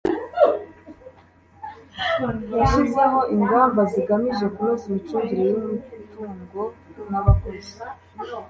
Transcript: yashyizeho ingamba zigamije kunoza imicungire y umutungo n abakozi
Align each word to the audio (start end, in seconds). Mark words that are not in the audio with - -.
yashyizeho 2.59 3.19
ingamba 3.35 3.81
zigamije 3.91 4.45
kunoza 4.53 4.83
imicungire 4.89 5.43
y 5.51 5.55
umutungo 5.61 6.61
n 7.09 7.13
abakozi 7.19 7.75